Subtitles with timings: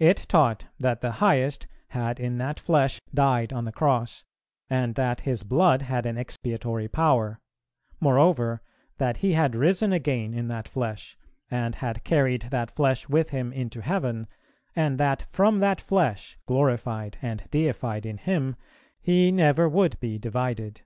[0.00, 4.22] It taught that the Highest had in that flesh died on the Cross,
[4.68, 7.40] and that His blood had an expiatory power;
[7.98, 8.60] moreover,
[8.98, 11.16] that He had risen again in that flesh,
[11.50, 14.28] and had carried that flesh with Him into heaven,
[14.76, 18.56] and that from that flesh, glorified and deified in Him,
[19.00, 20.82] He never would be divided.